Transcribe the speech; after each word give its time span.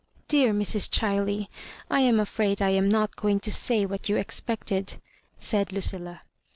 "Dear 0.27 0.51
Mrs. 0.51 0.89
Ohiley, 0.89 1.47
I 1.91 1.99
am 1.99 2.15
afr^d 2.15 2.59
I 2.59 2.69
am 2.71 2.89
not 2.89 3.15
going 3.15 3.39
to 3.41 3.51
say 3.51 3.85
what 3.85 4.09
you 4.09 4.17
expected," 4.17 4.99
said 5.37 5.71
Lucilla. 5.71 6.21